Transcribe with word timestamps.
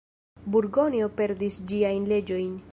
Burgonjo 0.55 1.11
perdis 1.21 1.61
ĝiajn 1.73 2.13
leĝojn. 2.13 2.53